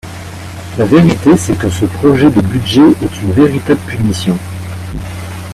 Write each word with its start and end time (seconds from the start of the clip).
La 0.79 0.85
vérité, 0.85 1.37
c’est 1.37 1.59
que 1.59 1.69
ce 1.69 1.85
projet 1.85 2.31
de 2.31 2.41
budget 2.41 2.89
est 3.03 3.21
une 3.21 3.33
véritable 3.33 3.79
punition. 3.81 4.35